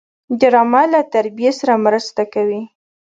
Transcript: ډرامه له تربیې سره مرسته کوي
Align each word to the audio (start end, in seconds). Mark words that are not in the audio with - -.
ډرامه 0.39 0.83
له 0.93 1.01
تربیې 1.13 1.51
سره 1.59 1.73
مرسته 1.85 2.23
کوي 2.33 2.61